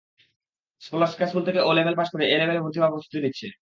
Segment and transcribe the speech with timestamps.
[0.81, 3.47] Scholastica school থেকে O level pass করে এ-লেভেলে ভর্তি হওয়ার প্রস্তুতি নিচ্ছে।